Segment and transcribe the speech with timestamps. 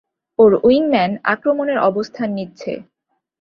[0.39, 2.71] ওর উইংম্যান আক্রমণের অবস্থান নিচ্ছে।